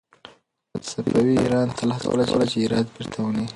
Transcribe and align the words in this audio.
صفوي 0.91 1.35
ایران 1.41 1.67
تل 1.77 1.89
هڅه 1.95 2.07
کوله 2.29 2.45
چې 2.51 2.57
هرات 2.63 2.87
بېرته 2.95 3.17
ونيسي. 3.21 3.49